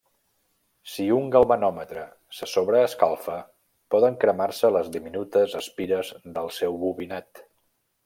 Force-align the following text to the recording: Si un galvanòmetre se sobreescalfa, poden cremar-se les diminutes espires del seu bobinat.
Si 0.93 1.03
un 1.17 1.27
galvanòmetre 1.35 2.05
se 2.39 2.49
sobreescalfa, 2.55 3.37
poden 3.97 4.19
cremar-se 4.25 4.75
les 4.75 4.93
diminutes 4.99 5.57
espires 5.65 6.15
del 6.39 6.55
seu 6.61 6.85
bobinat. 6.89 7.49